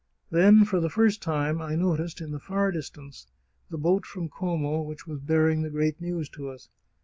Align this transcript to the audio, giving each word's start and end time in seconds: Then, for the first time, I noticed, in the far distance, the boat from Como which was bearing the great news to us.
Then, 0.31 0.65
for 0.65 0.79
the 0.79 0.89
first 0.89 1.21
time, 1.21 1.61
I 1.61 1.75
noticed, 1.75 2.21
in 2.21 2.31
the 2.31 2.39
far 2.39 2.71
distance, 2.71 3.27
the 3.69 3.77
boat 3.77 4.03
from 4.03 4.29
Como 4.29 4.81
which 4.81 5.05
was 5.05 5.19
bearing 5.19 5.61
the 5.61 5.69
great 5.69 6.01
news 6.01 6.27
to 6.29 6.49
us. 6.49 6.69